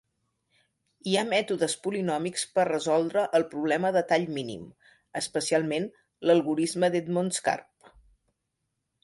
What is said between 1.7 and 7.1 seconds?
polinòmics per resoldre el problema de tall mínim, especialment l'algorisme